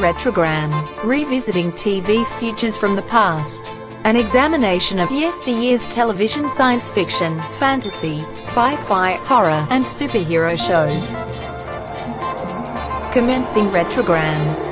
Retrogram, 0.00 1.04
revisiting 1.04 1.70
TV 1.72 2.26
Futures 2.38 2.78
from 2.78 2.96
the 2.96 3.02
past. 3.02 3.68
An 4.04 4.16
examination 4.16 4.98
of 4.98 5.10
yesteryear's 5.10 5.84
television 5.86 6.48
science 6.48 6.88
fiction, 6.88 7.38
fantasy, 7.58 8.24
spy-fi, 8.34 9.16
horror, 9.16 9.66
and 9.68 9.84
superhero 9.84 10.56
shows. 10.56 11.14
Commencing 13.12 13.66
Retrogram. 13.66 14.69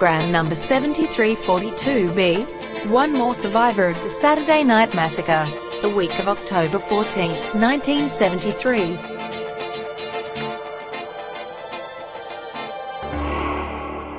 Retrogram 0.00 0.30
number 0.30 0.54
7342B. 0.54 2.88
One 2.88 3.12
more 3.12 3.34
survivor 3.34 3.88
of 3.88 4.02
the 4.02 4.08
Saturday 4.08 4.64
Night 4.64 4.94
Massacre. 4.94 5.46
The 5.82 5.90
week 5.90 6.18
of 6.18 6.26
October 6.26 6.78
14, 6.78 7.30
1973. 7.30 9.09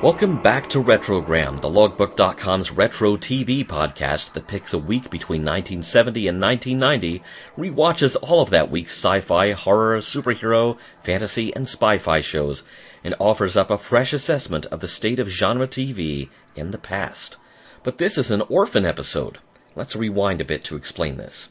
Welcome 0.02 0.42
back 0.42 0.66
to 0.70 0.82
Retrogram, 0.82 1.60
the 1.60 1.70
logbook.com's 1.70 2.72
retro 2.72 3.16
TV 3.16 3.64
podcast 3.64 4.32
that 4.32 4.48
picks 4.48 4.74
a 4.74 4.78
week 4.78 5.10
between 5.10 5.42
1970 5.42 6.26
and 6.26 6.40
1990, 6.40 7.22
rewatches 7.56 8.16
all 8.20 8.40
of 8.40 8.50
that 8.50 8.68
week's 8.68 8.96
sci-fi, 8.96 9.52
horror, 9.52 9.98
superhero, 9.98 10.76
fantasy, 11.04 11.54
and 11.54 11.68
spy-fi 11.68 12.20
shows, 12.20 12.64
and 13.04 13.14
offers 13.20 13.56
up 13.56 13.70
a 13.70 13.78
fresh 13.78 14.12
assessment 14.12 14.66
of 14.66 14.80
the 14.80 14.88
state 14.88 15.20
of 15.20 15.28
genre 15.28 15.68
TV 15.68 16.28
in 16.56 16.72
the 16.72 16.78
past. 16.78 17.36
But 17.84 17.98
this 17.98 18.18
is 18.18 18.32
an 18.32 18.42
orphan 18.48 18.84
episode. 18.84 19.38
Let's 19.76 19.94
rewind 19.94 20.40
a 20.40 20.44
bit 20.44 20.64
to 20.64 20.74
explain 20.74 21.16
this. 21.16 21.48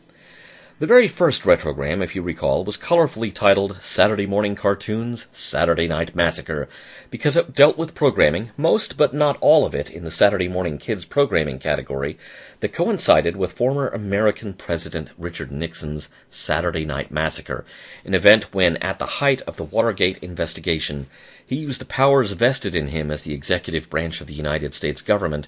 The 0.82 0.88
very 0.88 1.08
first 1.08 1.44
retrogram, 1.44 2.04
if 2.04 2.16
you 2.16 2.24
recall, 2.24 2.64
was 2.64 2.76
colorfully 2.76 3.32
titled 3.32 3.80
Saturday 3.84 4.26
Morning 4.26 4.56
Cartoons 4.56 5.28
Saturday 5.32 5.88
Night 5.88 6.16
Massacre 6.16 6.68
because 7.12 7.38
it 7.38 7.54
dealt 7.54 7.78
with 7.78 7.94
programming, 7.94 8.50
most 8.58 8.98
but 8.98 9.14
not 9.14 9.38
all 9.42 9.64
of 9.64 9.76
it 9.76 9.92
in 9.92 10.04
the 10.04 10.10
Saturday 10.10 10.48
Morning 10.48 10.80
Kids 10.80 11.06
programming 11.06 11.60
category, 11.60 12.18
that 12.62 12.74
coincided 12.74 13.36
with 13.36 13.52
former 13.52 13.90
American 13.90 14.56
President 14.56 15.12
Richard 15.20 15.52
Nixon's 15.52 16.10
Saturday 16.32 16.84
Night 16.84 17.12
Massacre, 17.12 17.64
an 18.04 18.16
event 18.16 18.52
when, 18.52 18.78
at 18.78 18.98
the 18.98 19.06
height 19.22 19.44
of 19.44 19.58
the 19.58 19.64
Watergate 19.64 20.18
investigation, 20.18 21.06
he 21.46 21.58
used 21.58 21.80
the 21.80 21.86
powers 21.86 22.32
vested 22.32 22.74
in 22.74 22.88
him 22.88 23.12
as 23.12 23.22
the 23.22 23.36
executive 23.36 23.88
branch 23.88 24.20
of 24.20 24.26
the 24.26 24.34
United 24.34 24.74
States 24.74 25.04
government 25.04 25.48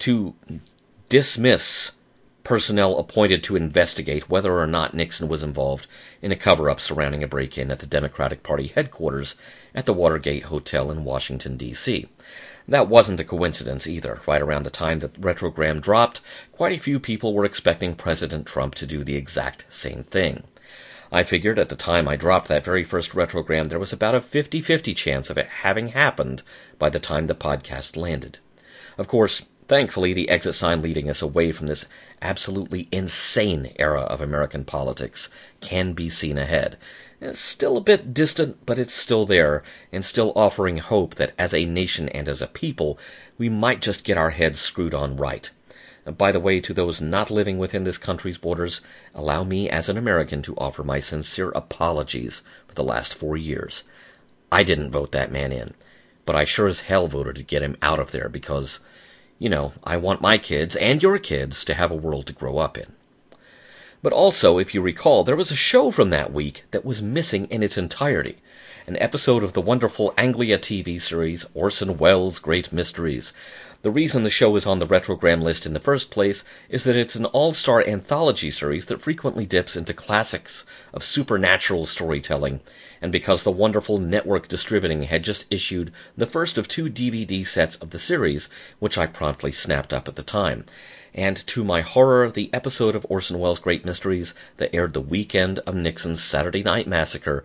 to 0.00 0.34
dismiss 1.08 1.92
personnel 2.44 2.98
appointed 2.98 3.42
to 3.44 3.56
investigate 3.56 4.28
whether 4.28 4.58
or 4.58 4.66
not 4.66 4.94
Nixon 4.94 5.28
was 5.28 5.42
involved 5.42 5.86
in 6.20 6.32
a 6.32 6.36
cover 6.36 6.68
up 6.68 6.80
surrounding 6.80 7.22
a 7.22 7.28
break 7.28 7.56
in 7.56 7.70
at 7.70 7.78
the 7.78 7.86
Democratic 7.86 8.42
Party 8.42 8.68
headquarters 8.68 9.36
at 9.74 9.86
the 9.86 9.92
Watergate 9.92 10.44
Hotel 10.44 10.90
in 10.90 11.04
Washington, 11.04 11.56
D.C. 11.56 12.08
That 12.66 12.88
wasn't 12.88 13.20
a 13.20 13.24
coincidence 13.24 13.86
either. 13.86 14.20
Right 14.26 14.42
around 14.42 14.64
the 14.64 14.70
time 14.70 15.00
that 15.00 15.20
Retrogram 15.20 15.80
dropped, 15.80 16.20
quite 16.52 16.72
a 16.72 16.80
few 16.80 17.00
people 17.00 17.34
were 17.34 17.44
expecting 17.44 17.94
President 17.94 18.46
Trump 18.46 18.74
to 18.76 18.86
do 18.86 19.04
the 19.04 19.16
exact 19.16 19.66
same 19.68 20.02
thing. 20.02 20.44
I 21.10 21.24
figured 21.24 21.58
at 21.58 21.68
the 21.68 21.76
time 21.76 22.08
I 22.08 22.16
dropped 22.16 22.48
that 22.48 22.64
very 22.64 22.84
first 22.84 23.12
retrogram 23.12 23.68
there 23.68 23.78
was 23.78 23.92
about 23.92 24.14
a 24.14 24.20
50 24.20 24.62
50 24.62 24.94
chance 24.94 25.28
of 25.28 25.36
it 25.36 25.46
having 25.46 25.88
happened 25.88 26.42
by 26.78 26.88
the 26.88 27.00
time 27.00 27.26
the 27.26 27.34
podcast 27.34 27.96
landed. 27.96 28.38
Of 28.96 29.08
course, 29.08 29.42
Thankfully, 29.72 30.12
the 30.12 30.28
exit 30.28 30.54
sign 30.54 30.82
leading 30.82 31.08
us 31.08 31.22
away 31.22 31.50
from 31.50 31.66
this 31.66 31.86
absolutely 32.22 32.88
insane 32.90 33.72
era 33.78 34.02
of 34.02 34.20
American 34.20 34.64
politics 34.64 35.28
can 35.60 35.92
be 35.92 36.08
seen 36.08 36.38
ahead. 36.38 36.78
It's 37.20 37.38
still 37.38 37.76
a 37.76 37.82
bit 37.82 38.14
distant, 38.14 38.64
but 38.64 38.78
it's 38.78 38.94
still 38.94 39.26
there, 39.26 39.62
and 39.92 40.04
still 40.04 40.32
offering 40.34 40.78
hope 40.78 41.16
that 41.16 41.34
as 41.38 41.52
a 41.52 41.66
nation 41.66 42.08
and 42.08 42.28
as 42.28 42.40
a 42.40 42.46
people, 42.46 42.98
we 43.36 43.48
might 43.48 43.82
just 43.82 44.04
get 44.04 44.16
our 44.16 44.30
heads 44.30 44.60
screwed 44.60 44.94
on 44.94 45.16
right. 45.16 45.50
By 46.04 46.32
the 46.32 46.40
way, 46.40 46.60
to 46.60 46.74
those 46.74 47.00
not 47.00 47.30
living 47.30 47.58
within 47.58 47.84
this 47.84 47.98
country's 47.98 48.38
borders, 48.38 48.80
allow 49.14 49.44
me 49.44 49.70
as 49.70 49.88
an 49.88 49.96
American 49.96 50.42
to 50.42 50.56
offer 50.56 50.82
my 50.82 50.98
sincere 50.98 51.50
apologies 51.50 52.42
for 52.66 52.74
the 52.74 52.82
last 52.82 53.14
four 53.14 53.36
years. 53.36 53.84
I 54.50 54.64
didn't 54.64 54.90
vote 54.90 55.12
that 55.12 55.30
man 55.30 55.52
in, 55.52 55.74
but 56.26 56.34
I 56.34 56.44
sure 56.44 56.66
as 56.66 56.80
hell 56.80 57.06
voted 57.06 57.36
to 57.36 57.44
get 57.44 57.62
him 57.62 57.76
out 57.80 58.00
of 58.00 58.10
there 58.10 58.28
because 58.28 58.80
you 59.42 59.48
know, 59.48 59.72
I 59.82 59.96
want 59.96 60.20
my 60.20 60.38
kids 60.38 60.76
and 60.76 61.02
your 61.02 61.18
kids 61.18 61.64
to 61.64 61.74
have 61.74 61.90
a 61.90 61.96
world 61.96 62.28
to 62.28 62.32
grow 62.32 62.58
up 62.58 62.78
in. 62.78 62.92
But 64.00 64.12
also, 64.12 64.58
if 64.58 64.72
you 64.72 64.80
recall, 64.80 65.24
there 65.24 65.34
was 65.34 65.50
a 65.50 65.56
show 65.56 65.90
from 65.90 66.10
that 66.10 66.32
week 66.32 66.62
that 66.70 66.84
was 66.84 67.02
missing 67.02 67.46
in 67.46 67.60
its 67.60 67.76
entirety. 67.76 68.36
An 68.86 68.96
episode 68.98 69.42
of 69.42 69.52
the 69.52 69.60
wonderful 69.60 70.14
Anglia 70.16 70.58
TV 70.58 71.00
series 71.00 71.44
Orson 71.54 71.98
Welles' 71.98 72.38
Great 72.38 72.72
Mysteries. 72.72 73.32
The 73.82 73.90
reason 73.90 74.22
the 74.22 74.30
show 74.30 74.54
is 74.54 74.64
on 74.64 74.78
the 74.78 74.86
retrogram 74.86 75.42
list 75.42 75.66
in 75.66 75.72
the 75.72 75.80
first 75.80 76.08
place 76.08 76.44
is 76.68 76.84
that 76.84 76.94
it's 76.94 77.16
an 77.16 77.24
all-star 77.26 77.84
anthology 77.84 78.48
series 78.52 78.86
that 78.86 79.02
frequently 79.02 79.44
dips 79.44 79.74
into 79.74 79.92
classics 79.92 80.64
of 80.94 81.02
supernatural 81.02 81.86
storytelling, 81.86 82.60
and 83.00 83.10
because 83.10 83.42
the 83.42 83.50
wonderful 83.50 83.98
network 83.98 84.46
distributing 84.46 85.02
had 85.02 85.24
just 85.24 85.46
issued 85.50 85.92
the 86.16 86.28
first 86.28 86.58
of 86.58 86.68
two 86.68 86.84
DVD 86.84 87.44
sets 87.44 87.74
of 87.76 87.90
the 87.90 87.98
series, 87.98 88.48
which 88.78 88.96
I 88.96 89.06
promptly 89.06 89.50
snapped 89.50 89.92
up 89.92 90.06
at 90.06 90.14
the 90.14 90.22
time. 90.22 90.64
And 91.12 91.44
to 91.48 91.64
my 91.64 91.80
horror, 91.80 92.30
the 92.30 92.50
episode 92.54 92.94
of 92.94 93.04
Orson 93.08 93.40
Welles' 93.40 93.58
Great 93.58 93.84
Mysteries 93.84 94.32
that 94.58 94.72
aired 94.72 94.94
the 94.94 95.00
weekend 95.00 95.58
of 95.60 95.74
Nixon's 95.74 96.22
Saturday 96.22 96.62
Night 96.62 96.86
Massacre 96.86 97.42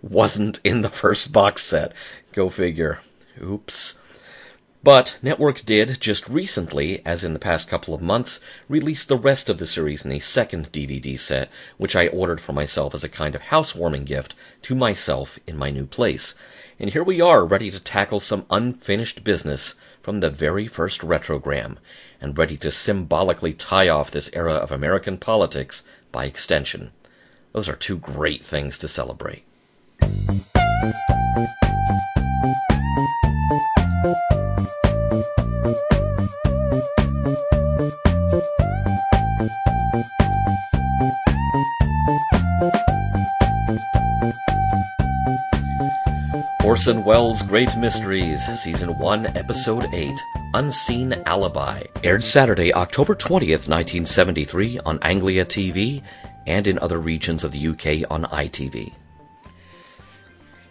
wasn't 0.00 0.58
in 0.64 0.80
the 0.80 0.88
first 1.02 1.34
box 1.34 1.62
set. 1.62 1.92
Go 2.32 2.48
figure. 2.48 3.00
Oops. 3.42 3.96
But 4.82 5.18
Network 5.20 5.66
did, 5.66 6.00
just 6.00 6.26
recently, 6.26 7.04
as 7.04 7.22
in 7.22 7.34
the 7.34 7.38
past 7.38 7.68
couple 7.68 7.92
of 7.92 8.00
months, 8.00 8.40
release 8.66 9.04
the 9.04 9.18
rest 9.18 9.50
of 9.50 9.58
the 9.58 9.66
series 9.66 10.06
in 10.06 10.12
a 10.12 10.20
second 10.20 10.72
DVD 10.72 11.18
set, 11.18 11.50
which 11.76 11.94
I 11.94 12.08
ordered 12.08 12.40
for 12.40 12.54
myself 12.54 12.94
as 12.94 13.04
a 13.04 13.08
kind 13.08 13.34
of 13.34 13.42
housewarming 13.42 14.04
gift 14.04 14.34
to 14.62 14.74
myself 14.74 15.38
in 15.46 15.58
my 15.58 15.70
new 15.70 15.84
place. 15.84 16.34
And 16.78 16.90
here 16.90 17.04
we 17.04 17.20
are, 17.20 17.44
ready 17.44 17.70
to 17.70 17.78
tackle 17.78 18.20
some 18.20 18.46
unfinished 18.48 19.22
business 19.22 19.74
from 20.02 20.20
the 20.20 20.30
very 20.30 20.66
first 20.66 21.02
retrogram, 21.02 21.76
and 22.18 22.38
ready 22.38 22.56
to 22.56 22.70
symbolically 22.70 23.52
tie 23.52 23.90
off 23.90 24.10
this 24.10 24.30
era 24.32 24.54
of 24.54 24.72
American 24.72 25.18
politics 25.18 25.82
by 26.10 26.24
extension. 26.24 26.90
Those 27.52 27.68
are 27.68 27.76
two 27.76 27.98
great 27.98 28.42
things 28.42 28.78
to 28.78 28.88
celebrate. 28.88 29.44
Orson 46.80 47.04
Welles' 47.04 47.42
Great 47.42 47.76
Mysteries, 47.76 48.42
Season 48.58 48.96
1, 48.96 49.36
Episode 49.36 49.92
8, 49.92 50.14
Unseen 50.54 51.12
Alibi, 51.26 51.82
aired 52.02 52.24
Saturday, 52.24 52.72
October 52.72 53.14
20th, 53.14 53.68
1973 53.68 54.78
on 54.86 54.98
Anglia 55.02 55.44
TV 55.44 56.02
and 56.46 56.66
in 56.66 56.78
other 56.78 56.98
regions 56.98 57.44
of 57.44 57.52
the 57.52 57.68
UK 57.68 58.10
on 58.10 58.24
ITV. 58.24 58.94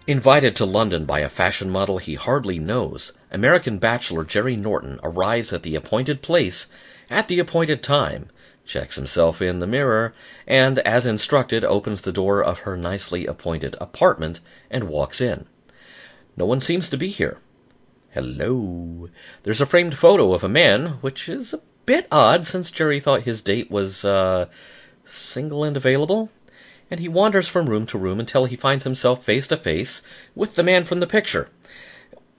Invited 0.08 0.56
to 0.56 0.66
London 0.66 1.06
by 1.06 1.20
a 1.20 1.30
fashion 1.30 1.70
model 1.70 2.00
he 2.00 2.16
hardly 2.16 2.58
knows, 2.58 3.14
American 3.30 3.78
bachelor 3.78 4.24
Jerry 4.24 4.56
Norton 4.56 5.00
arrives 5.04 5.54
at 5.54 5.62
the 5.62 5.76
appointed 5.76 6.24
place 6.24 6.66
at 7.12 7.28
the 7.28 7.38
appointed 7.38 7.84
time, 7.84 8.32
checks 8.66 8.96
himself 8.96 9.44
in 9.44 9.60
the 9.60 9.68
mirror, 9.68 10.16
and, 10.48 10.80
as 10.80 11.06
instructed, 11.06 11.64
opens 11.64 12.02
the 12.02 12.12
door 12.12 12.44
of 12.44 12.62
her 12.62 12.76
nicely 12.76 13.28
appointed 13.28 13.76
apartment 13.80 14.40
and 14.72 14.86
walks 14.86 15.22
in. 15.22 15.46
No 16.36 16.46
one 16.46 16.62
seems 16.62 16.90
to 16.90 16.98
be 16.98 17.10
here. 17.10 17.38
Hello. 18.12 19.10
There's 19.44 19.62
a 19.62 19.66
framed 19.66 19.98
photo 19.98 20.34
of 20.34 20.44
a 20.44 20.50
man, 20.50 21.00
which 21.02 21.30
is 21.30 21.54
a 21.54 21.62
bit 21.86 22.08
odd 22.12 22.48
since 22.48 22.72
Jerry 22.72 23.00
thought 23.00 23.24
his 23.24 23.42
date 23.42 23.70
was, 23.70 24.04
uh, 24.04 24.48
single 25.06 25.64
and 25.64 25.78
available. 25.78 26.32
And 26.92 27.00
he 27.00 27.08
wanders 27.08 27.48
from 27.48 27.70
room 27.70 27.86
to 27.88 27.98
room 27.98 28.20
until 28.20 28.46
he 28.46 28.56
finds 28.56 28.84
himself 28.84 29.24
face 29.24 29.48
to 29.48 29.58
face 29.58 30.02
with 30.34 30.56
the 30.56 30.64
man 30.64 30.86
from 30.86 31.00
the 31.02 31.08
picture. 31.08 31.50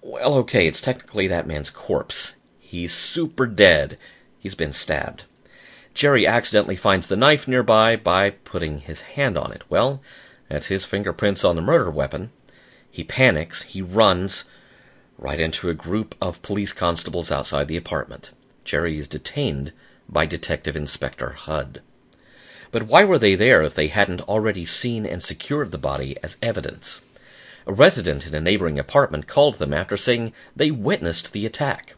Well, 0.03 0.35
okay, 0.37 0.67
it's 0.67 0.81
technically 0.81 1.29
that 1.29 1.47
man's 1.47 1.71
corpse. 1.71 2.37
He's 2.59 2.93
super 2.93 3.47
dead. 3.47 3.99
He's 4.39 4.55
been 4.55 4.73
stabbed. 4.73 5.25
Jerry 5.93 6.27
accidentally 6.27 6.77
finds 6.77 7.07
the 7.07 7.17
knife 7.17 7.47
nearby 7.47 7.97
by 7.97 8.31
putting 8.31 8.79
his 8.79 9.03
hand 9.03 9.37
on 9.37 9.53
it. 9.53 9.63
Well, 9.69 10.01
that's 10.49 10.67
his 10.67 10.85
fingerprints 10.85 11.45
on 11.45 11.57
the 11.57 11.63
murder 11.63 11.91
weapon. 11.91 12.31
He 12.91 13.05
panics, 13.05 13.63
he 13.63 13.83
runs 13.83 14.45
right 15.19 15.39
into 15.39 15.69
a 15.69 15.75
group 15.75 16.15
of 16.21 16.43
police 16.43 16.73
constables 16.73 17.31
outside 17.31 17.69
the 17.69 17.77
apartment. 17.77 18.31
Jerry 18.65 18.99
is 18.99 19.07
detained 19.07 19.73
by 20.09 20.27
Detective 20.27 20.77
Inspector 20.77 21.29
Hudd. 21.31 21.81
But 22.73 22.85
why 22.85 23.05
were 23.05 23.19
they 23.19 23.35
there 23.35 23.63
if 23.63 23.75
they 23.75 23.89
hadn't 23.89 24.23
already 24.23 24.65
seen 24.65 25.05
and 25.05 25.23
secured 25.23 25.71
the 25.71 25.79
body 25.79 26.17
as 26.23 26.37
evidence? 26.41 27.01
A 27.67 27.73
resident 27.73 28.27
in 28.27 28.35
a 28.35 28.41
neighboring 28.41 28.79
apartment 28.79 29.27
called 29.27 29.57
them 29.57 29.73
after 29.73 29.97
saying 29.97 30.33
they 30.57 30.71
witnessed 30.71 31.33
the 31.33 31.47
attack. 31.47 31.95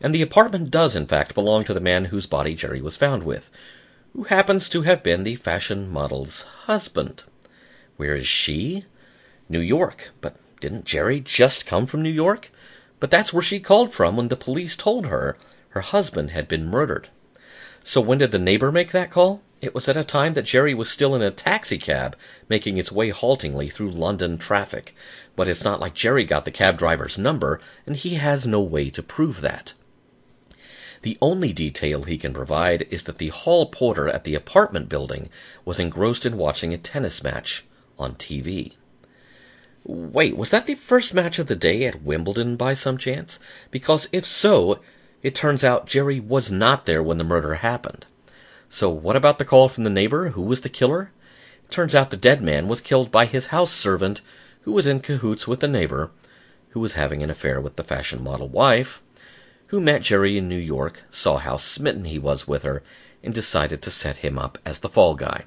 And 0.00 0.14
the 0.14 0.22
apartment 0.22 0.70
does, 0.70 0.96
in 0.96 1.06
fact, 1.06 1.34
belong 1.34 1.64
to 1.64 1.74
the 1.74 1.80
man 1.80 2.06
whose 2.06 2.26
body 2.26 2.54
Jerry 2.54 2.80
was 2.80 2.96
found 2.96 3.22
with, 3.22 3.50
who 4.12 4.24
happens 4.24 4.68
to 4.68 4.82
have 4.82 5.02
been 5.02 5.22
the 5.22 5.36
fashion 5.36 5.88
model's 5.88 6.42
husband. 6.64 7.22
Where 7.96 8.16
is 8.16 8.26
she? 8.26 8.84
New 9.50 9.60
York. 9.60 10.12
But 10.22 10.36
didn't 10.60 10.86
Jerry 10.86 11.20
just 11.20 11.66
come 11.66 11.84
from 11.84 12.02
New 12.02 12.08
York? 12.08 12.50
But 13.00 13.10
that's 13.10 13.32
where 13.32 13.42
she 13.42 13.60
called 13.60 13.92
from 13.92 14.16
when 14.16 14.28
the 14.28 14.36
police 14.36 14.76
told 14.76 15.06
her 15.06 15.36
her 15.70 15.80
husband 15.80 16.30
had 16.30 16.48
been 16.48 16.68
murdered. 16.68 17.08
So 17.82 18.00
when 18.00 18.18
did 18.18 18.30
the 18.30 18.38
neighbor 18.38 18.70
make 18.70 18.92
that 18.92 19.10
call? 19.10 19.42
It 19.60 19.74
was 19.74 19.88
at 19.88 19.96
a 19.96 20.04
time 20.04 20.34
that 20.34 20.44
Jerry 20.44 20.72
was 20.72 20.88
still 20.88 21.14
in 21.14 21.22
a 21.22 21.30
taxicab, 21.30 22.16
making 22.48 22.78
its 22.78 22.92
way 22.92 23.10
haltingly 23.10 23.68
through 23.68 23.90
London 23.90 24.38
traffic. 24.38 24.94
But 25.36 25.48
it's 25.48 25.64
not 25.64 25.80
like 25.80 25.94
Jerry 25.94 26.24
got 26.24 26.44
the 26.44 26.50
cab 26.50 26.78
driver's 26.78 27.18
number, 27.18 27.60
and 27.86 27.96
he 27.96 28.14
has 28.14 28.46
no 28.46 28.60
way 28.60 28.88
to 28.90 29.02
prove 29.02 29.40
that. 29.40 29.74
The 31.02 31.18
only 31.22 31.52
detail 31.52 32.04
he 32.04 32.18
can 32.18 32.34
provide 32.34 32.86
is 32.90 33.04
that 33.04 33.18
the 33.18 33.28
hall 33.28 33.66
porter 33.66 34.08
at 34.08 34.24
the 34.24 34.34
apartment 34.34 34.88
building 34.88 35.30
was 35.64 35.80
engrossed 35.80 36.26
in 36.26 36.36
watching 36.36 36.74
a 36.74 36.78
tennis 36.78 37.22
match 37.22 37.64
on 37.98 38.14
TV. 38.14 38.74
Wait, 39.84 40.36
was 40.36 40.50
that 40.50 40.66
the 40.66 40.74
first 40.74 41.14
match 41.14 41.38
of 41.38 41.46
the 41.46 41.56
day 41.56 41.84
at 41.84 42.02
Wimbledon 42.02 42.56
by 42.56 42.74
some 42.74 42.98
chance? 42.98 43.38
Because 43.70 44.08
if 44.12 44.26
so, 44.26 44.80
it 45.22 45.34
turns 45.34 45.64
out 45.64 45.86
Jerry 45.86 46.20
was 46.20 46.50
not 46.50 46.86
there 46.86 47.02
when 47.02 47.18
the 47.18 47.24
murder 47.24 47.54
happened. 47.54 48.06
So, 48.68 48.88
what 48.88 49.16
about 49.16 49.38
the 49.38 49.44
call 49.44 49.68
from 49.68 49.84
the 49.84 49.90
neighbor? 49.90 50.30
Who 50.30 50.42
was 50.42 50.60
the 50.60 50.68
killer? 50.68 51.10
It 51.64 51.70
turns 51.70 51.94
out 51.94 52.10
the 52.10 52.16
dead 52.16 52.42
man 52.42 52.68
was 52.68 52.80
killed 52.80 53.10
by 53.10 53.26
his 53.26 53.48
house 53.48 53.72
servant, 53.72 54.22
who 54.62 54.72
was 54.72 54.86
in 54.86 55.00
cahoots 55.00 55.48
with 55.48 55.60
the 55.60 55.68
neighbor, 55.68 56.10
who 56.70 56.80
was 56.80 56.92
having 56.92 57.22
an 57.22 57.30
affair 57.30 57.60
with 57.60 57.76
the 57.76 57.84
fashion 57.84 58.22
model 58.22 58.48
wife, 58.48 59.02
who 59.68 59.80
met 59.80 60.02
Jerry 60.02 60.36
in 60.36 60.48
New 60.48 60.58
York, 60.58 61.04
saw 61.10 61.38
how 61.38 61.56
smitten 61.56 62.04
he 62.04 62.18
was 62.18 62.46
with 62.46 62.62
her, 62.62 62.82
and 63.22 63.34
decided 63.34 63.82
to 63.82 63.90
set 63.90 64.18
him 64.18 64.38
up 64.38 64.58
as 64.64 64.80
the 64.80 64.88
fall 64.88 65.14
guy. 65.14 65.44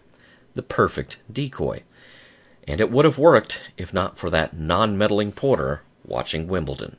The 0.56 0.64
perfect 0.64 1.18
decoy. 1.32 1.84
And 2.68 2.80
it 2.80 2.92
would 2.92 3.06
have 3.06 3.18
worked 3.18 3.62
if 3.78 3.94
not 3.94 4.18
for 4.18 4.30
that 4.30 4.58
non 4.58 4.98
meddling 4.98 5.32
porter 5.32 5.82
watching 6.06 6.48
Wimbledon. 6.48 6.98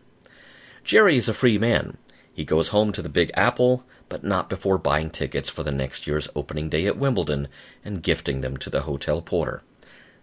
Jerry 0.82 1.16
is 1.16 1.28
a 1.28 1.34
free 1.34 1.58
man. 1.58 1.96
He 2.32 2.44
goes 2.44 2.68
home 2.68 2.92
to 2.92 3.02
the 3.02 3.08
Big 3.08 3.30
Apple, 3.34 3.84
but 4.08 4.24
not 4.24 4.50
before 4.50 4.76
buying 4.76 5.08
tickets 5.08 5.48
for 5.48 5.62
the 5.62 5.72
next 5.72 6.06
year's 6.06 6.28
opening 6.34 6.68
day 6.68 6.86
at 6.86 6.98
Wimbledon 6.98 7.48
and 7.84 8.02
gifting 8.02 8.40
them 8.40 8.56
to 8.58 8.68
the 8.68 8.82
hotel 8.82 9.22
porter. 9.22 9.62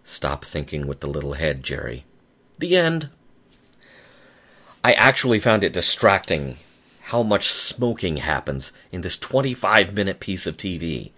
Stop 0.04 0.44
thinking 0.44 0.86
with 0.86 1.00
the 1.00 1.06
little 1.06 1.34
head, 1.34 1.62
Jerry. 1.62 2.04
The 2.58 2.76
end. 2.76 3.08
I 4.84 4.92
actually 4.92 5.40
found 5.40 5.64
it 5.64 5.72
distracting 5.72 6.58
how 7.06 7.22
much 7.22 7.50
smoking 7.50 8.18
happens 8.18 8.72
in 8.90 9.00
this 9.00 9.16
25 9.16 9.94
minute 9.94 10.20
piece 10.20 10.46
of 10.46 10.56
TV. 10.56 11.12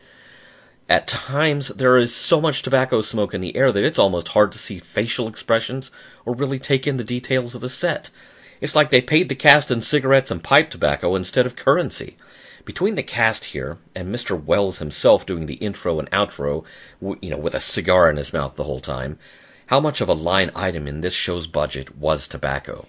At 0.89 1.09
times, 1.09 1.69
there 1.69 1.97
is 1.97 2.15
so 2.15 2.41
much 2.41 2.63
tobacco 2.63 3.01
smoke 3.01 3.33
in 3.33 3.41
the 3.41 3.57
air 3.57 3.73
that 3.73 3.85
it's 3.85 3.99
almost 3.99 4.29
hard 4.29 4.53
to 4.53 4.59
see 4.59 4.79
facial 4.79 5.27
expressions 5.27 5.91
or 6.27 6.35
really 6.35 6.59
take 6.59 6.87
in 6.87 6.99
the 6.99 7.05
details 7.05 7.55
of 7.55 7.63
the 7.63 7.71
set. 7.71 8.11
It's 8.61 8.77
like 8.77 8.91
they 8.91 9.01
paid 9.01 9.29
the 9.29 9.35
cast 9.35 9.71
in 9.71 9.81
cigarettes 9.81 10.31
and 10.31 10.45
pipe 10.45 10.71
tobacco 10.71 11.15
instead 11.15 11.47
of 11.47 11.57
currency. 11.57 12.17
Between 12.67 12.95
the 12.95 13.03
cast 13.03 13.47
here 13.47 13.79
and 13.95 14.15
Mr. 14.15 14.43
Welles 14.43 14.79
himself 14.79 15.25
doing 15.25 15.47
the 15.47 15.55
intro 15.55 15.99
and 15.99 16.11
outro, 16.11 16.65
you 17.01 17.31
know, 17.31 17.39
with 17.39 17.55
a 17.55 17.61
cigar 17.61 18.11
in 18.11 18.17
his 18.17 18.33
mouth 18.33 18.57
the 18.57 18.65
whole 18.65 18.81
time, 18.81 19.19
how 19.67 19.81
much 19.81 20.03
of 20.03 20.09
a 20.09 20.15
line 20.15 20.51
item 20.55 20.87
in 20.87 21.01
this 21.01 21.15
show's 21.15 21.47
budget 21.47 21.97
was 21.97 22.29
tobacco? 22.29 22.87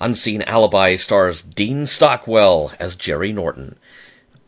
Unseen 0.00 0.42
Alibi 0.42 0.94
stars 0.96 1.42
Dean 1.42 1.86
Stockwell 1.86 2.72
as 2.78 2.94
Jerry 2.94 3.32
Norton. 3.32 3.78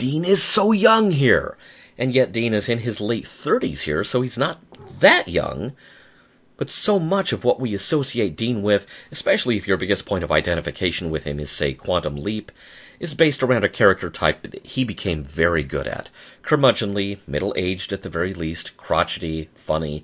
Dean 0.00 0.24
is 0.24 0.42
so 0.42 0.72
young 0.72 1.10
here, 1.10 1.58
and 1.98 2.14
yet 2.14 2.32
Dean 2.32 2.54
is 2.54 2.70
in 2.70 2.78
his 2.78 3.02
late 3.02 3.26
30s 3.26 3.82
here, 3.82 4.02
so 4.02 4.22
he's 4.22 4.38
not 4.38 4.58
that 4.98 5.28
young. 5.28 5.72
But 6.56 6.70
so 6.70 6.98
much 6.98 7.34
of 7.34 7.44
what 7.44 7.60
we 7.60 7.74
associate 7.74 8.34
Dean 8.34 8.62
with, 8.62 8.86
especially 9.12 9.58
if 9.58 9.68
your 9.68 9.76
biggest 9.76 10.06
point 10.06 10.24
of 10.24 10.32
identification 10.32 11.10
with 11.10 11.24
him 11.24 11.38
is, 11.38 11.50
say, 11.50 11.74
Quantum 11.74 12.16
Leap, 12.16 12.50
is 12.98 13.14
based 13.14 13.42
around 13.42 13.62
a 13.62 13.68
character 13.68 14.08
type 14.08 14.40
that 14.40 14.64
he 14.64 14.84
became 14.84 15.22
very 15.22 15.62
good 15.62 15.86
at. 15.86 16.08
Curmudgeonly, 16.44 17.18
middle 17.28 17.52
aged 17.54 17.92
at 17.92 18.00
the 18.00 18.08
very 18.08 18.32
least, 18.32 18.78
crotchety, 18.78 19.50
funny. 19.54 20.02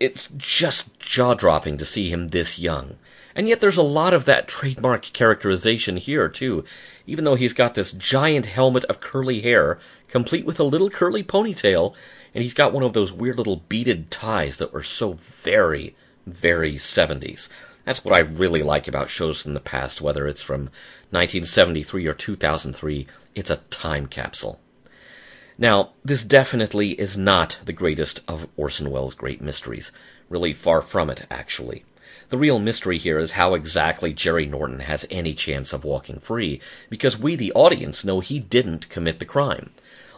It's 0.00 0.30
just 0.36 0.98
jaw 0.98 1.34
dropping 1.34 1.78
to 1.78 1.84
see 1.84 2.10
him 2.10 2.30
this 2.30 2.58
young. 2.58 2.96
And 3.34 3.48
yet 3.48 3.60
there's 3.60 3.76
a 3.76 3.82
lot 3.82 4.12
of 4.12 4.24
that 4.24 4.48
trademark 4.48 5.02
characterization 5.12 5.96
here, 5.96 6.28
too, 6.28 6.64
even 7.06 7.24
though 7.24 7.36
he's 7.36 7.52
got 7.52 7.74
this 7.74 7.92
giant 7.92 8.46
helmet 8.46 8.84
of 8.84 9.00
curly 9.00 9.40
hair, 9.40 9.78
complete 10.08 10.44
with 10.44 10.58
a 10.58 10.64
little 10.64 10.90
curly 10.90 11.22
ponytail, 11.22 11.94
and 12.34 12.42
he's 12.42 12.54
got 12.54 12.72
one 12.72 12.82
of 12.82 12.92
those 12.92 13.12
weird 13.12 13.38
little 13.38 13.64
beaded 13.68 14.10
ties 14.10 14.58
that 14.58 14.72
were 14.72 14.82
so 14.82 15.14
very, 15.14 15.94
very 16.26 16.74
70s. 16.74 17.48
That's 17.84 18.04
what 18.04 18.14
I 18.14 18.20
really 18.20 18.62
like 18.62 18.86
about 18.86 19.10
shows 19.10 19.42
from 19.42 19.54
the 19.54 19.60
past, 19.60 20.00
whether 20.00 20.26
it's 20.26 20.42
from 20.42 20.70
1973 21.10 22.06
or 22.06 22.14
2003. 22.14 23.06
It's 23.34 23.50
a 23.50 23.56
time 23.56 24.06
capsule. 24.06 24.60
Now, 25.58 25.90
this 26.04 26.24
definitely 26.24 26.92
is 26.92 27.16
not 27.16 27.58
the 27.64 27.72
greatest 27.72 28.20
of 28.26 28.48
Orson 28.56 28.90
Welles' 28.90 29.14
great 29.14 29.40
mysteries. 29.40 29.92
Really 30.28 30.54
far 30.54 30.82
from 30.82 31.10
it, 31.10 31.26
actually. 31.30 31.84
The 32.30 32.38
real 32.38 32.60
mystery 32.60 32.96
here 32.96 33.18
is 33.18 33.32
how 33.32 33.54
exactly 33.54 34.12
Jerry 34.12 34.46
Norton 34.46 34.80
has 34.80 35.04
any 35.10 35.34
chance 35.34 35.72
of 35.72 35.82
walking 35.82 36.20
free, 36.20 36.60
because 36.88 37.18
we, 37.18 37.34
the 37.34 37.52
audience, 37.54 38.04
know 38.04 38.20
he 38.20 38.38
didn't 38.38 38.88
commit 38.88 39.18
the 39.18 39.24
crime. 39.24 39.70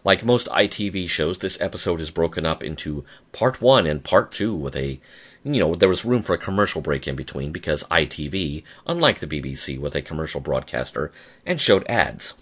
Like 0.05 0.23
most 0.23 0.47
ITV 0.49 1.09
shows, 1.09 1.39
this 1.39 1.59
episode 1.59 2.03
is 2.03 2.11
broken 2.11 2.45
up 2.45 2.63
into 2.63 3.07
part 3.33 3.63
one 3.63 3.87
and 3.87 4.05
part 4.05 4.31
two 4.31 4.55
with 4.55 4.77
a, 4.77 5.01
you 5.43 5.59
know, 5.59 5.75
there 5.75 5.89
was 5.89 6.05
room 6.05 6.21
for 6.21 6.35
a 6.35 6.39
commercial 6.39 6.83
break 6.83 7.09
in 7.09 7.17
between 7.17 7.51
because 7.51 7.83
ITV, 7.85 8.63
unlike 8.87 9.21
the 9.21 9.27
BBC, 9.27 9.81
was 9.81 9.95
a 9.95 10.03
commercial 10.03 10.43
broadcaster 10.43 11.11
and 11.47 11.63
showed 11.63 11.87
ads. 11.87 12.35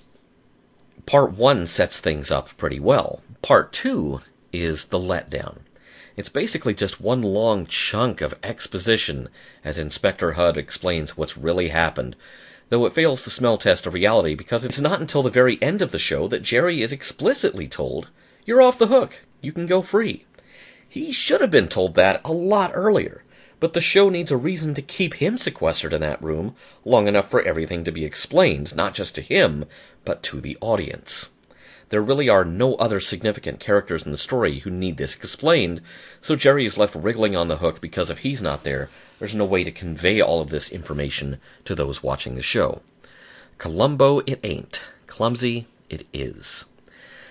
Part 1.06 1.34
one 1.34 1.68
sets 1.68 2.00
things 2.00 2.32
up 2.32 2.56
pretty 2.56 2.80
well. 2.80 3.22
Part 3.40 3.72
two 3.72 4.20
is 4.52 4.86
the 4.86 4.98
letdown. 4.98 5.58
It's 6.20 6.28
basically 6.28 6.74
just 6.74 7.00
one 7.00 7.22
long 7.22 7.64
chunk 7.64 8.20
of 8.20 8.34
exposition 8.42 9.30
as 9.64 9.78
Inspector 9.78 10.32
Hudd 10.32 10.58
explains 10.58 11.16
what's 11.16 11.38
really 11.38 11.70
happened, 11.70 12.14
though 12.68 12.84
it 12.84 12.92
fails 12.92 13.24
the 13.24 13.30
smell 13.30 13.56
test 13.56 13.86
of 13.86 13.94
reality 13.94 14.34
because 14.34 14.62
it's 14.62 14.78
not 14.78 15.00
until 15.00 15.22
the 15.22 15.30
very 15.30 15.56
end 15.62 15.80
of 15.80 15.92
the 15.92 15.98
show 15.98 16.28
that 16.28 16.42
Jerry 16.42 16.82
is 16.82 16.92
explicitly 16.92 17.66
told, 17.66 18.08
You're 18.44 18.60
off 18.60 18.76
the 18.76 18.88
hook, 18.88 19.24
you 19.40 19.50
can 19.50 19.64
go 19.64 19.80
free. 19.80 20.26
He 20.86 21.10
should 21.10 21.40
have 21.40 21.50
been 21.50 21.68
told 21.68 21.94
that 21.94 22.20
a 22.22 22.34
lot 22.34 22.72
earlier, 22.74 23.24
but 23.58 23.72
the 23.72 23.80
show 23.80 24.10
needs 24.10 24.30
a 24.30 24.36
reason 24.36 24.74
to 24.74 24.82
keep 24.82 25.14
him 25.14 25.38
sequestered 25.38 25.94
in 25.94 26.02
that 26.02 26.22
room 26.22 26.54
long 26.84 27.08
enough 27.08 27.30
for 27.30 27.40
everything 27.40 27.82
to 27.84 27.90
be 27.90 28.04
explained, 28.04 28.76
not 28.76 28.92
just 28.92 29.14
to 29.14 29.22
him, 29.22 29.64
but 30.04 30.22
to 30.24 30.42
the 30.42 30.58
audience. 30.60 31.30
There 31.90 32.00
really 32.00 32.28
are 32.28 32.44
no 32.44 32.76
other 32.76 33.00
significant 33.00 33.58
characters 33.58 34.06
in 34.06 34.12
the 34.12 34.18
story 34.18 34.60
who 34.60 34.70
need 34.70 34.96
this 34.96 35.16
explained, 35.16 35.80
so 36.20 36.36
Jerry 36.36 36.64
is 36.64 36.78
left 36.78 36.94
wriggling 36.94 37.34
on 37.34 37.48
the 37.48 37.56
hook 37.56 37.80
because 37.80 38.10
if 38.10 38.20
he's 38.20 38.40
not 38.40 38.62
there, 38.62 38.88
there's 39.18 39.34
no 39.34 39.44
way 39.44 39.64
to 39.64 39.72
convey 39.72 40.20
all 40.20 40.40
of 40.40 40.50
this 40.50 40.70
information 40.70 41.40
to 41.64 41.74
those 41.74 42.02
watching 42.02 42.36
the 42.36 42.42
show. 42.42 42.80
Columbo 43.58 44.20
it 44.20 44.38
ain't. 44.44 44.84
Clumsy 45.08 45.66
it 45.88 46.06
is. 46.12 46.64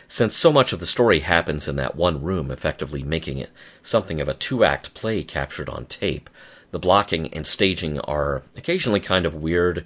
Since 0.09 0.35
so 0.35 0.51
much 0.51 0.73
of 0.73 0.81
the 0.81 0.85
story 0.85 1.21
happens 1.21 1.69
in 1.69 1.77
that 1.77 1.95
one 1.95 2.21
room, 2.21 2.51
effectively 2.51 3.01
making 3.01 3.37
it 3.37 3.51
something 3.81 4.19
of 4.19 4.27
a 4.27 4.33
two 4.33 4.65
act 4.65 4.93
play 4.93 5.23
captured 5.23 5.69
on 5.69 5.85
tape, 5.85 6.29
the 6.71 6.79
blocking 6.79 7.33
and 7.33 7.47
staging 7.47 7.99
are 8.01 8.43
occasionally 8.57 8.99
kind 8.99 9.25
of 9.25 9.33
weird 9.33 9.85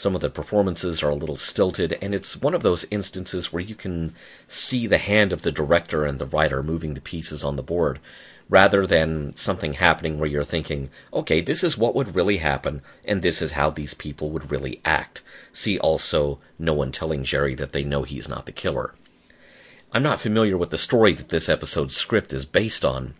some 0.00 0.14
of 0.14 0.22
the 0.22 0.30
performances 0.30 1.02
are 1.02 1.10
a 1.10 1.14
little 1.14 1.36
stilted, 1.36 1.98
and 2.00 2.14
it's 2.14 2.34
one 2.34 2.54
of 2.54 2.62
those 2.62 2.86
instances 2.90 3.52
where 3.52 3.60
you 3.60 3.74
can 3.74 4.14
see 4.48 4.86
the 4.86 4.96
hand 4.96 5.30
of 5.30 5.42
the 5.42 5.52
director 5.52 6.06
and 6.06 6.18
the 6.18 6.24
writer 6.24 6.62
moving 6.62 6.94
the 6.94 7.02
pieces 7.02 7.44
on 7.44 7.56
the 7.56 7.62
board, 7.62 7.98
rather 8.48 8.86
than 8.86 9.36
something 9.36 9.74
happening 9.74 10.18
where 10.18 10.26
you're 10.26 10.42
thinking, 10.42 10.88
okay, 11.12 11.42
this 11.42 11.62
is 11.62 11.76
what 11.76 11.94
would 11.94 12.14
really 12.14 12.38
happen, 12.38 12.80
and 13.04 13.20
this 13.20 13.42
is 13.42 13.52
how 13.52 13.68
these 13.68 13.92
people 13.92 14.30
would 14.30 14.50
really 14.50 14.80
act. 14.86 15.20
See 15.52 15.78
also 15.78 16.38
no 16.58 16.72
one 16.72 16.92
telling 16.92 17.22
Jerry 17.22 17.54
that 17.56 17.72
they 17.72 17.84
know 17.84 18.04
he's 18.04 18.26
not 18.26 18.46
the 18.46 18.52
killer. 18.52 18.94
I'm 19.92 20.02
not 20.02 20.18
familiar 20.18 20.56
with 20.56 20.70
the 20.70 20.78
story 20.78 21.12
that 21.12 21.28
this 21.28 21.46
episode's 21.46 21.94
script 21.94 22.32
is 22.32 22.46
based 22.46 22.86
on, 22.86 23.12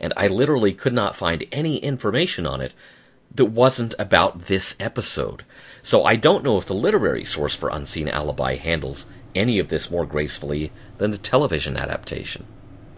and 0.00 0.12
I 0.16 0.26
literally 0.26 0.72
could 0.72 0.92
not 0.92 1.14
find 1.14 1.44
any 1.52 1.76
information 1.76 2.48
on 2.48 2.60
it 2.60 2.72
that 3.32 3.44
wasn't 3.44 3.94
about 3.96 4.46
this 4.46 4.74
episode. 4.80 5.44
So 5.84 6.02
I 6.02 6.16
don't 6.16 6.42
know 6.42 6.56
if 6.56 6.64
the 6.64 6.74
literary 6.74 7.26
source 7.26 7.54
for 7.54 7.68
Unseen 7.68 8.08
Alibi 8.08 8.56
handles 8.56 9.04
any 9.34 9.58
of 9.58 9.68
this 9.68 9.90
more 9.90 10.06
gracefully 10.06 10.72
than 10.96 11.10
the 11.10 11.18
television 11.18 11.76
adaptation. 11.76 12.46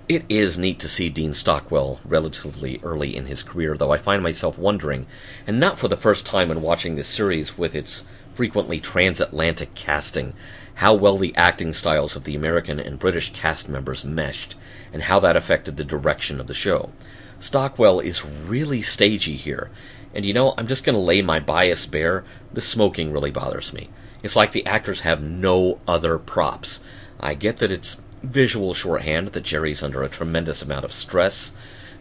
It 0.08 0.24
is 0.28 0.56
neat 0.56 0.78
to 0.78 0.88
see 0.88 1.08
Dean 1.08 1.34
Stockwell 1.34 1.98
relatively 2.04 2.78
early 2.84 3.16
in 3.16 3.26
his 3.26 3.42
career, 3.42 3.76
though 3.76 3.90
I 3.90 3.98
find 3.98 4.22
myself 4.22 4.56
wondering, 4.56 5.06
and 5.48 5.58
not 5.58 5.80
for 5.80 5.88
the 5.88 5.96
first 5.96 6.24
time 6.24 6.48
in 6.48 6.62
watching 6.62 6.94
this 6.94 7.08
series 7.08 7.58
with 7.58 7.74
its 7.74 8.04
frequently 8.34 8.78
transatlantic 8.78 9.74
casting, 9.74 10.34
how 10.74 10.94
well 10.94 11.18
the 11.18 11.34
acting 11.34 11.72
styles 11.72 12.14
of 12.14 12.22
the 12.22 12.36
American 12.36 12.78
and 12.78 13.00
British 13.00 13.32
cast 13.32 13.68
members 13.68 14.04
meshed, 14.04 14.54
and 14.92 15.02
how 15.02 15.18
that 15.18 15.36
affected 15.36 15.76
the 15.76 15.82
direction 15.82 16.38
of 16.38 16.46
the 16.46 16.54
show. 16.54 16.92
Stockwell 17.40 17.98
is 17.98 18.24
really 18.24 18.80
stagey 18.80 19.36
here, 19.36 19.70
and 20.16 20.24
you 20.24 20.32
know, 20.32 20.54
I'm 20.56 20.66
just 20.66 20.82
going 20.82 20.94
to 20.94 21.00
lay 21.00 21.20
my 21.20 21.40
bias 21.40 21.84
bare. 21.84 22.24
The 22.50 22.62
smoking 22.62 23.12
really 23.12 23.30
bothers 23.30 23.74
me. 23.74 23.90
It's 24.22 24.34
like 24.34 24.52
the 24.52 24.64
actors 24.64 25.00
have 25.00 25.22
no 25.22 25.78
other 25.86 26.18
props. 26.18 26.80
I 27.20 27.34
get 27.34 27.58
that 27.58 27.70
it's 27.70 27.98
visual 28.22 28.72
shorthand 28.72 29.28
that 29.28 29.44
Jerry's 29.44 29.82
under 29.82 30.02
a 30.02 30.08
tremendous 30.08 30.62
amount 30.62 30.86
of 30.86 30.92
stress, 30.92 31.52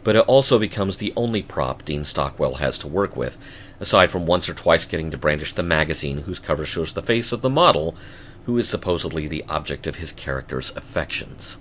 but 0.06 0.16
it 0.16 0.26
also 0.28 0.58
becomes 0.58 0.98
the 0.98 1.12
only 1.18 1.42
prop 1.42 1.84
Dean 1.84 2.06
Stockwell 2.06 2.56
has 2.56 2.78
to 2.80 2.88
work 2.88 3.18
with, 3.18 3.38
aside 3.82 4.12
from 4.12 4.26
once 4.26 4.48
or 4.48 4.54
twice 4.54 4.86
getting 4.86 5.12
to 5.12 5.18
brandish 5.18 5.54
the 5.54 5.62
magazine 5.62 6.20
whose 6.20 6.40
cover 6.40 6.66
shows 6.66 6.94
the 6.94 7.04
face 7.04 7.34
of 7.34 7.42
the 7.42 7.50
model, 7.50 7.98
who 8.46 8.58
is 8.58 8.70
supposedly 8.70 9.28
the 9.28 9.44
object 9.50 9.86
of 9.88 9.98
his 9.98 10.14
character's 10.14 10.74
affections. 10.78 11.58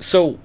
So, 0.00 0.38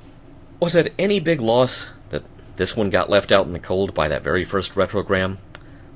was 0.59 0.75
it 0.75 0.93
any 0.99 1.21
big 1.21 1.39
loss 1.39 1.87
that 2.09 2.23
this 2.59 2.75
one 2.75 2.89
got 2.89 3.09
left 3.09 3.31
out 3.31 3.47
in 3.47 3.53
the 3.53 3.59
cold 3.59 3.93
by 3.93 4.09
that 4.09 4.21
very 4.21 4.43
first 4.43 4.75
retrogram? 4.75 5.37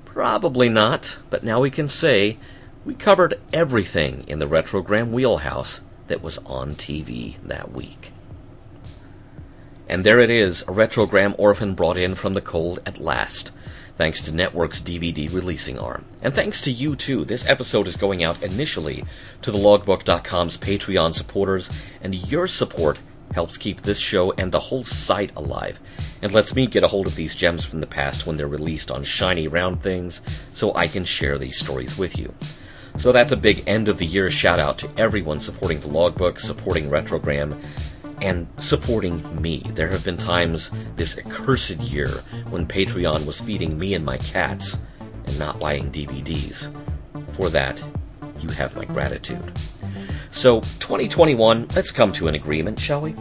Probably 0.05 0.69
not, 0.69 1.17
but 1.29 1.43
now 1.43 1.59
we 1.59 1.69
can 1.69 1.89
say 1.89 2.37
we 2.85 2.95
covered 2.95 3.37
everything 3.51 4.23
in 4.27 4.39
the 4.39 4.47
retrogram 4.47 5.09
wheelhouse 5.09 5.81
that 6.07 6.23
was 6.23 6.37
on 6.45 6.75
TV 6.75 7.35
that 7.43 7.73
week. 7.73 8.13
And 9.89 10.05
there 10.05 10.21
it 10.21 10.29
is, 10.29 10.61
a 10.61 10.67
retrogram 10.67 11.35
orphan 11.37 11.75
brought 11.75 11.97
in 11.97 12.15
from 12.15 12.33
the 12.33 12.39
cold 12.39 12.79
at 12.85 12.97
last, 12.97 13.51
thanks 13.97 14.21
to 14.21 14.31
Network's 14.31 14.81
DVD 14.81 15.31
releasing 15.33 15.77
arm. 15.77 16.05
And 16.21 16.33
thanks 16.33 16.61
to 16.61 16.71
you 16.71 16.95
too. 16.95 17.25
This 17.25 17.45
episode 17.45 17.87
is 17.87 17.97
going 17.97 18.23
out 18.23 18.41
initially 18.41 19.03
to 19.41 19.51
the 19.51 19.57
logbook.com's 19.57 20.57
Patreon 20.57 21.13
supporters, 21.13 21.69
and 22.01 22.15
your 22.15 22.47
support 22.47 22.99
helps 23.33 23.57
keep 23.57 23.81
this 23.81 23.99
show 23.99 24.31
and 24.33 24.51
the 24.51 24.59
whole 24.59 24.85
site 24.85 25.31
alive, 25.35 25.79
and 26.21 26.31
lets 26.31 26.55
me 26.55 26.67
get 26.67 26.83
a 26.83 26.87
hold 26.87 27.07
of 27.07 27.15
these 27.15 27.35
gems 27.35 27.65
from 27.65 27.81
the 27.81 27.87
past 27.87 28.25
when 28.25 28.37
they're 28.37 28.47
released 28.47 28.91
on 28.91 29.03
shiny 29.03 29.47
round 29.47 29.81
things, 29.81 30.21
so 30.53 30.73
I 30.75 30.87
can 30.87 31.05
share 31.05 31.37
these 31.37 31.59
stories 31.59 31.97
with 31.97 32.17
you. 32.17 32.33
So 32.97 33.11
that's 33.11 33.31
a 33.31 33.37
big 33.37 33.63
end 33.65 33.87
of 33.87 33.97
the 33.97 34.05
year 34.05 34.29
shout 34.29 34.59
out 34.59 34.77
to 34.79 34.89
everyone 34.97 35.41
supporting 35.41 35.79
the 35.79 35.87
logbook, 35.87 36.39
supporting 36.39 36.89
Retrogram, 36.89 37.59
and 38.21 38.47
supporting 38.59 39.41
me. 39.41 39.63
There 39.73 39.89
have 39.89 40.05
been 40.05 40.17
times 40.17 40.71
this 40.95 41.17
accursed 41.17 41.77
year 41.77 42.09
when 42.49 42.67
Patreon 42.67 43.25
was 43.25 43.41
feeding 43.41 43.77
me 43.77 43.95
and 43.95 44.05
my 44.05 44.17
cats 44.17 44.77
and 45.25 45.39
not 45.39 45.59
buying 45.59 45.91
DVDs. 45.91 46.73
For 47.33 47.49
that, 47.49 47.81
you 48.39 48.49
have 48.49 48.75
my 48.75 48.85
gratitude. 48.85 49.51
So, 50.33 50.61
2021, 50.61 51.67
let's 51.75 51.91
come 51.91 52.11
to 52.13 52.27
an 52.27 52.33
agreement, 52.33 52.79
shall 52.79 53.01
we? 53.01 53.13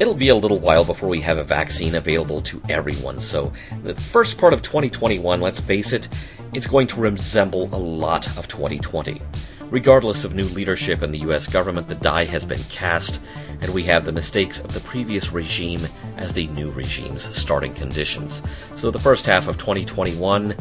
It'll 0.00 0.14
be 0.14 0.30
a 0.30 0.34
little 0.34 0.58
while 0.58 0.84
before 0.84 1.08
we 1.08 1.20
have 1.20 1.38
a 1.38 1.44
vaccine 1.44 1.94
available 1.94 2.40
to 2.40 2.60
everyone, 2.68 3.20
so 3.20 3.52
the 3.84 3.94
first 3.94 4.36
part 4.36 4.52
of 4.52 4.60
2021, 4.60 5.40
let's 5.40 5.60
face 5.60 5.92
it, 5.92 6.08
is 6.52 6.66
going 6.66 6.88
to 6.88 7.00
resemble 7.00 7.72
a 7.72 7.78
lot 7.78 8.26
of 8.36 8.48
2020. 8.48 9.22
Regardless 9.70 10.24
of 10.24 10.34
new 10.34 10.46
leadership 10.46 11.04
in 11.04 11.12
the 11.12 11.20
US 11.20 11.46
government, 11.46 11.86
the 11.86 11.94
die 11.94 12.24
has 12.24 12.44
been 12.44 12.62
cast, 12.64 13.20
and 13.60 13.72
we 13.72 13.84
have 13.84 14.04
the 14.04 14.12
mistakes 14.12 14.58
of 14.58 14.74
the 14.74 14.80
previous 14.80 15.32
regime 15.32 15.80
as 16.16 16.32
the 16.32 16.48
new 16.48 16.70
regime's 16.72 17.34
starting 17.38 17.72
conditions. 17.74 18.42
So 18.74 18.90
the 18.90 18.98
first 18.98 19.24
half 19.24 19.46
of 19.46 19.56
2021 19.56 20.56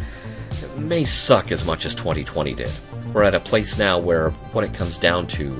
may 0.78 1.04
suck 1.04 1.52
as 1.52 1.66
much 1.66 1.88
as 1.88 1.96
2020 1.96 2.54
did. 2.54 2.72
We're 3.18 3.24
at 3.24 3.34
a 3.34 3.40
place 3.40 3.80
now 3.80 3.98
where 3.98 4.30
what 4.54 4.64
it 4.64 4.76
comes 4.76 5.00
down 5.00 5.26
to 5.30 5.60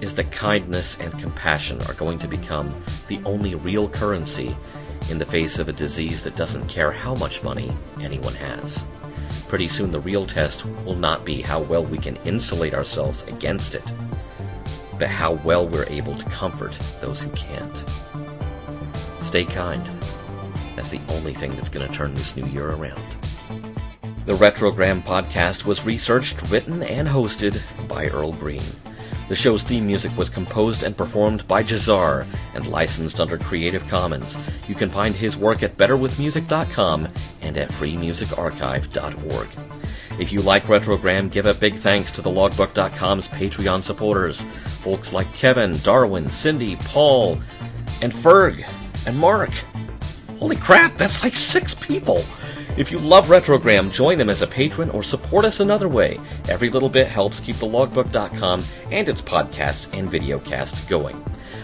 is 0.00 0.14
that 0.14 0.32
kindness 0.32 0.98
and 0.98 1.12
compassion 1.18 1.78
are 1.82 1.92
going 1.92 2.18
to 2.20 2.26
become 2.26 2.74
the 3.08 3.20
only 3.26 3.54
real 3.54 3.86
currency 3.86 4.56
in 5.10 5.18
the 5.18 5.26
face 5.26 5.58
of 5.58 5.68
a 5.68 5.74
disease 5.74 6.22
that 6.22 6.36
doesn't 6.36 6.68
care 6.68 6.90
how 6.90 7.14
much 7.16 7.42
money 7.42 7.70
anyone 8.00 8.32
has. 8.36 8.82
Pretty 9.46 9.68
soon, 9.68 9.90
the 9.90 10.00
real 10.00 10.24
test 10.24 10.64
will 10.86 10.94
not 10.94 11.22
be 11.22 11.42
how 11.42 11.60
well 11.60 11.84
we 11.84 11.98
can 11.98 12.16
insulate 12.24 12.72
ourselves 12.72 13.24
against 13.24 13.74
it, 13.74 13.92
but 14.98 15.10
how 15.10 15.34
well 15.44 15.68
we're 15.68 15.90
able 15.90 16.16
to 16.16 16.24
comfort 16.30 16.72
those 17.02 17.20
who 17.20 17.28
can't. 17.32 17.84
Stay 19.20 19.44
kind. 19.44 19.86
That's 20.76 20.88
the 20.88 21.02
only 21.10 21.34
thing 21.34 21.56
that's 21.56 21.68
going 21.68 21.86
to 21.86 21.94
turn 21.94 22.14
this 22.14 22.34
new 22.34 22.46
year 22.46 22.70
around. 22.70 23.25
The 24.26 24.32
Retrogram 24.32 25.04
podcast 25.04 25.64
was 25.64 25.84
researched, 25.84 26.50
written, 26.50 26.82
and 26.82 27.06
hosted 27.06 27.62
by 27.86 28.08
Earl 28.08 28.32
Green. 28.32 28.62
The 29.28 29.36
show's 29.36 29.62
theme 29.62 29.86
music 29.86 30.16
was 30.16 30.28
composed 30.28 30.82
and 30.82 30.96
performed 30.96 31.46
by 31.46 31.62
Jahzzar 31.62 32.26
and 32.52 32.66
licensed 32.66 33.20
under 33.20 33.38
Creative 33.38 33.86
Commons. 33.86 34.36
You 34.66 34.74
can 34.74 34.90
find 34.90 35.14
his 35.14 35.36
work 35.36 35.62
at 35.62 35.76
betterwithmusic.com 35.76 37.08
and 37.40 37.56
at 37.56 37.68
freemusicarchive.org. 37.68 39.48
If 40.18 40.32
you 40.32 40.42
like 40.42 40.64
Retrogram, 40.64 41.30
give 41.30 41.46
a 41.46 41.54
big 41.54 41.76
thanks 41.76 42.10
to 42.10 42.20
the 42.20 42.30
logbook.com's 42.30 43.28
Patreon 43.28 43.84
supporters, 43.84 44.40
folks 44.82 45.12
like 45.12 45.32
Kevin, 45.34 45.78
Darwin, 45.84 46.30
Cindy, 46.30 46.74
Paul, 46.74 47.40
and 48.02 48.12
Ferg, 48.12 48.66
and 49.06 49.16
Mark. 49.16 49.52
Holy 50.40 50.56
crap, 50.56 50.98
that's 50.98 51.22
like 51.22 51.36
six 51.36 51.74
people! 51.74 52.24
If 52.76 52.92
you 52.92 52.98
love 52.98 53.28
Retrogram, 53.28 53.90
join 53.90 54.18
them 54.18 54.28
as 54.28 54.42
a 54.42 54.46
patron 54.46 54.90
or 54.90 55.02
support 55.02 55.46
us 55.46 55.60
another 55.60 55.88
way. 55.88 56.20
Every 56.48 56.68
little 56.68 56.90
bit 56.90 57.08
helps 57.08 57.40
keep 57.40 57.56
the 57.56 57.66
logbook.com 57.66 58.62
and 58.90 59.08
its 59.08 59.22
podcasts 59.22 59.88
and 59.98 60.10
videocasts 60.10 60.86
going. 60.86 61.22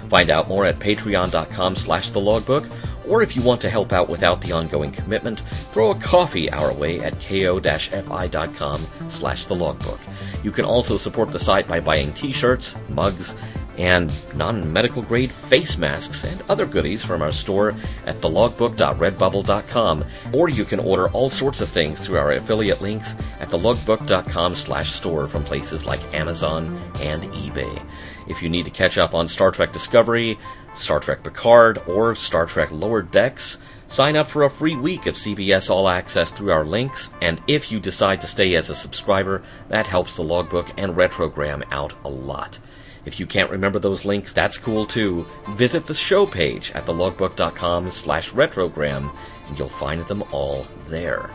Find 0.08 0.30
out 0.30 0.48
more 0.48 0.64
at 0.64 0.78
patreon.com 0.78 1.76
slash 1.76 2.10
the 2.10 2.20
logbook, 2.20 2.66
or 3.06 3.22
if 3.22 3.36
you 3.36 3.42
want 3.42 3.60
to 3.60 3.70
help 3.70 3.92
out 3.92 4.08
without 4.08 4.40
the 4.40 4.52
ongoing 4.52 4.90
commitment, 4.90 5.40
throw 5.40 5.90
a 5.90 5.98
coffee 5.98 6.50
our 6.50 6.72
way 6.72 7.00
at 7.00 7.20
ko-fi.com 7.20 8.80
slash 9.10 9.46
the 9.46 9.54
logbook. 9.54 10.00
You 10.42 10.50
can 10.50 10.64
also 10.64 10.96
support 10.96 11.30
the 11.30 11.38
site 11.38 11.68
by 11.68 11.80
buying 11.80 12.12
t-shirts, 12.14 12.74
mugs, 12.88 13.34
and 13.82 14.12
non-medical 14.36 15.02
grade 15.02 15.32
face 15.32 15.76
masks 15.76 16.22
and 16.22 16.40
other 16.48 16.64
goodies 16.66 17.04
from 17.04 17.20
our 17.20 17.32
store 17.32 17.74
at 18.06 18.14
thelogbook.redbubble.com 18.20 20.04
or 20.32 20.48
you 20.48 20.64
can 20.64 20.78
order 20.78 21.08
all 21.08 21.28
sorts 21.28 21.60
of 21.60 21.68
things 21.68 22.06
through 22.06 22.16
our 22.16 22.30
affiliate 22.30 22.80
links 22.80 23.16
at 23.40 23.48
thelogbook.com 23.48 24.54
slash 24.54 24.92
store 24.92 25.26
from 25.26 25.42
places 25.42 25.84
like 25.84 26.14
Amazon 26.14 26.78
and 27.00 27.24
eBay. 27.24 27.84
If 28.28 28.40
you 28.40 28.48
need 28.48 28.66
to 28.66 28.70
catch 28.70 28.98
up 28.98 29.14
on 29.14 29.26
Star 29.26 29.50
Trek 29.50 29.72
Discovery, 29.72 30.38
Star 30.76 31.00
Trek 31.00 31.24
Picard, 31.24 31.82
or 31.88 32.14
Star 32.14 32.46
Trek 32.46 32.70
Lower 32.70 33.02
Decks, 33.02 33.58
Sign 33.88 34.16
up 34.16 34.26
for 34.26 34.42
a 34.42 34.48
free 34.48 34.74
week 34.74 35.04
of 35.04 35.16
CBS 35.16 35.68
All 35.68 35.86
Access 35.86 36.30
through 36.30 36.50
our 36.50 36.64
links, 36.64 37.10
and 37.20 37.42
if 37.46 37.70
you 37.70 37.78
decide 37.78 38.22
to 38.22 38.26
stay 38.26 38.54
as 38.54 38.70
a 38.70 38.74
subscriber, 38.74 39.42
that 39.68 39.86
helps 39.86 40.16
the 40.16 40.22
logbook 40.22 40.70
and 40.78 40.96
retrogram 40.96 41.62
out 41.70 41.92
a 42.02 42.08
lot. 42.08 42.58
If 43.04 43.18
you 43.18 43.26
can't 43.26 43.50
remember 43.50 43.78
those 43.78 44.04
links, 44.04 44.32
that's 44.32 44.58
cool 44.58 44.86
too. 44.86 45.26
Visit 45.50 45.86
the 45.86 45.94
show 45.94 46.26
page 46.26 46.70
at 46.72 46.86
thelogbook.com 46.86 47.90
slash 47.90 48.30
retrogram, 48.30 49.12
and 49.46 49.58
you'll 49.58 49.68
find 49.68 50.06
them 50.06 50.22
all 50.30 50.66
there. 50.88 51.30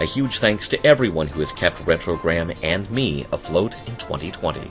A 0.00 0.04
huge 0.04 0.38
thanks 0.38 0.66
to 0.68 0.86
everyone 0.86 1.28
who 1.28 1.38
has 1.38 1.52
kept 1.52 1.84
Retrogram 1.84 2.56
and 2.64 2.90
me 2.90 3.26
afloat 3.30 3.76
in 3.86 3.94
2020. 3.94 4.70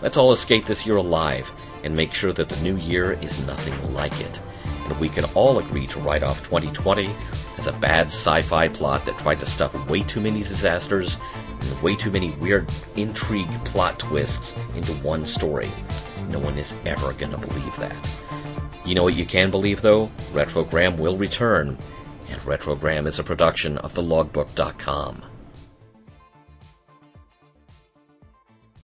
Let's 0.00 0.16
all 0.16 0.32
escape 0.32 0.64
this 0.64 0.86
year 0.86 0.96
alive 0.96 1.50
and 1.82 1.96
make 1.96 2.12
sure 2.12 2.32
that 2.32 2.48
the 2.48 2.62
new 2.62 2.76
year 2.76 3.12
is 3.14 3.44
nothing 3.46 3.92
like 3.92 4.18
it. 4.20 4.40
And 4.84 4.98
we 5.00 5.08
can 5.08 5.24
all 5.34 5.58
agree 5.58 5.88
to 5.88 5.98
write 5.98 6.22
off 6.22 6.44
2020 6.44 7.12
as 7.58 7.66
a 7.66 7.72
bad 7.72 8.06
sci 8.06 8.42
fi 8.42 8.68
plot 8.68 9.04
that 9.06 9.18
tried 9.18 9.40
to 9.40 9.46
stuff 9.46 9.74
way 9.88 10.04
too 10.04 10.20
many 10.20 10.38
disasters 10.38 11.18
and 11.60 11.82
way 11.82 11.96
too 11.96 12.10
many 12.10 12.30
weird 12.32 12.70
intrigue 12.96 13.50
plot 13.64 13.98
twists 13.98 14.54
into 14.74 14.92
one 14.94 15.26
story. 15.26 15.70
No 16.28 16.38
one 16.38 16.58
is 16.58 16.74
ever 16.84 17.12
going 17.14 17.32
to 17.32 17.38
believe 17.38 17.76
that. 17.76 18.10
You 18.84 18.94
know 18.94 19.02
what 19.02 19.16
you 19.16 19.26
can 19.26 19.50
believe, 19.50 19.82
though? 19.82 20.10
Retrogram 20.32 20.96
will 20.98 21.16
return, 21.16 21.76
and 22.28 22.40
Retrogram 22.40 23.06
is 23.06 23.18
a 23.18 23.24
production 23.24 23.78
of 23.78 23.92
thelogbook.com. 23.94 25.22